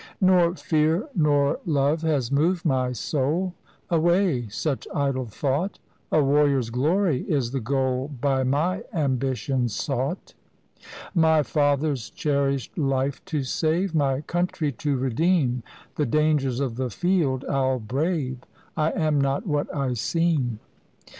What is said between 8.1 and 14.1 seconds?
By my ambition sought. "My father's cherished life to save,